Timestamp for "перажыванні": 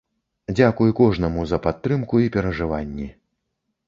2.37-3.07